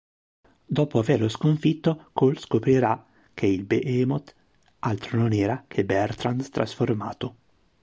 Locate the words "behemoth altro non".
3.65-5.31